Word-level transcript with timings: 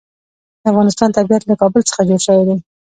د 0.61 0.63
افغانستان 0.71 1.09
طبیعت 1.17 1.43
له 1.45 1.55
کابل 1.61 1.81
څخه 1.89 2.01
جوړ 2.09 2.19
شوی 2.27 2.43
دی. 2.47 2.57